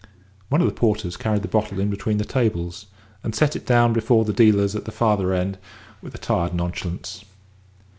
One 0.49 0.61
of 0.61 0.67
the 0.67 0.73
porters 0.73 1.15
carried 1.15 1.43
the 1.43 1.47
bottle 1.47 1.79
in 1.79 1.91
between 1.91 2.17
the 2.17 2.25
tables, 2.25 2.87
and 3.23 3.35
set 3.35 3.55
it 3.55 3.67
down 3.67 3.93
before 3.93 4.25
the 4.25 4.33
dealers 4.33 4.75
at 4.75 4.85
the 4.85 4.91
farther 4.91 5.31
end 5.31 5.59
with 6.01 6.15
a 6.15 6.17
tired 6.17 6.55
nonchalance. 6.55 7.23